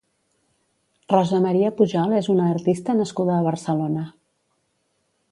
[1.13, 4.07] Rosa Maria Pujol és una artista nascuda a Barcelona.